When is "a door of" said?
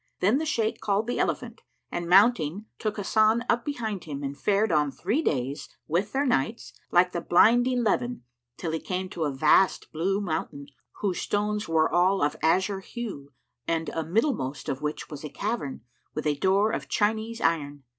16.25-16.89